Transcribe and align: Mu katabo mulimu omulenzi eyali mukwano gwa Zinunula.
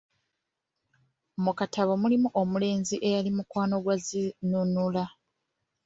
Mu 1.43 1.51
katabo 1.59 1.93
mulimu 2.01 2.29
omulenzi 2.41 2.95
eyali 3.07 3.31
mukwano 3.37 3.75
gwa 3.83 3.95
Zinunula. 4.05 5.05